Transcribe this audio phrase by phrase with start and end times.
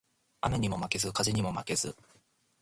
[0.41, 1.95] 雨ニモ負ケズ、風ニモ負ケズ